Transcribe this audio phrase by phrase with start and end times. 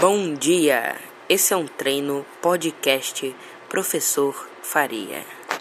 [0.00, 0.96] Bom dia!
[1.28, 3.34] Esse é um treino podcast
[3.68, 5.22] Professor Faria.